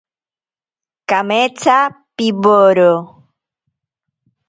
[1.09, 1.77] Kametsa
[2.15, 2.93] piworo.